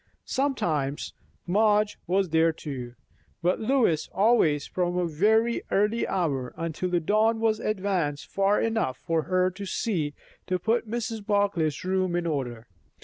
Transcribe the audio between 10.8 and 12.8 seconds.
Mrs. Barclay's room in order.